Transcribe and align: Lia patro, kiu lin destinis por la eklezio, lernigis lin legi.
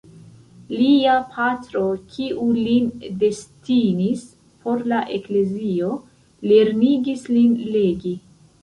Lia 0.77 1.17
patro, 1.35 1.83
kiu 2.15 2.47
lin 2.61 2.89
destinis 3.25 4.25
por 4.65 4.85
la 4.95 5.03
eklezio, 5.21 5.95
lernigis 6.51 7.33
lin 7.39 7.59
legi. 7.79 8.19